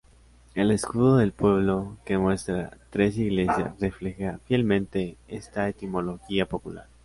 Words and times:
El 0.55 0.71
escudo 0.71 1.17
del 1.17 1.31
pueblo, 1.31 1.95
que 2.05 2.17
muestra 2.17 2.75
tres 2.89 3.15
iglesias, 3.19 3.75
refleja 3.79 4.39
fielmente 4.47 5.15
esta 5.27 5.69
etimología 5.69 6.47
popular. 6.47 6.87